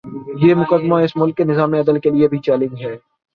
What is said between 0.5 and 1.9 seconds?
مقدمہ اس ملک کے نظام